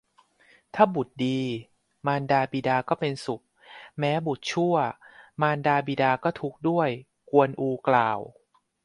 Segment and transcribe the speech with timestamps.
[0.75, 1.39] ถ้าบุตรดี
[2.05, 3.43] มารดาบิดาก็เป็นสุข
[3.99, 4.75] แม้บุตรชั่ว
[5.41, 6.89] มารดาบิดาก็ทุกข์ด้วย
[7.29, 8.19] กวนอูกล่าว